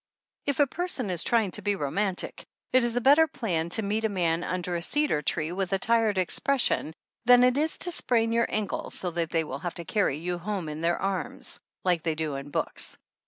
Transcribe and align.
If 0.47 0.59
a 0.59 0.65
person 0.65 1.11
is 1.11 1.23
trying 1.23 1.51
to 1.51 1.61
be 1.61 1.75
romantic 1.75 2.43
it 2.73 2.83
is 2.83 2.95
a 2.95 3.01
better 3.07 3.27
plan 3.27 3.69
to 3.69 3.83
meet 3.83 4.03
a 4.03 4.09
man 4.09 4.43
under 4.43 4.75
a 4.75 4.81
cedar 4.81 5.21
tree 5.21 5.51
with 5.51 5.73
a 5.73 5.77
tired 5.77 6.17
expression 6.17 6.95
than 7.25 7.43
it 7.43 7.55
is 7.55 7.77
to 7.77 7.91
sprain 7.91 8.31
your 8.31 8.47
ankle 8.49 8.89
so 8.89 9.11
they 9.11 9.43
will 9.43 9.59
have 9.59 9.75
to 9.75 9.85
carry 9.85 10.17
you 10.17 10.39
home 10.39 10.69
in 10.69 10.81
their 10.81 10.97
arms, 10.99 11.59
like 11.85 12.01
they 12.01 12.15
do 12.15 12.33
in 12.33 12.49
books. 12.49 12.97